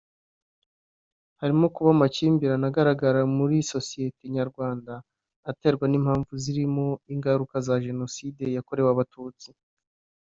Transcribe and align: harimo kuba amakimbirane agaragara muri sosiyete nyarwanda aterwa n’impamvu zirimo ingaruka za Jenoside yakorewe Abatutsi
harimo 1.39 1.65
kuba 1.75 1.89
amakimbirane 1.95 2.65
agaragara 2.71 3.21
muri 3.37 3.57
sosiyete 3.73 4.23
nyarwanda 4.37 4.93
aterwa 5.51 5.85
n’impamvu 5.87 6.31
zirimo 6.43 6.87
ingaruka 7.13 7.55
za 7.67 7.75
Jenoside 7.85 8.43
yakorewe 8.57 8.89
Abatutsi 8.91 9.49